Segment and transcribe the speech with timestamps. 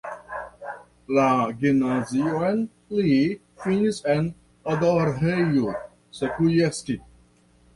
[1.17, 1.25] La
[1.59, 2.63] gimnazion
[3.01, 3.19] li
[3.65, 4.27] finis en
[4.75, 5.69] Odorheiu
[6.23, 6.91] Secuiesc.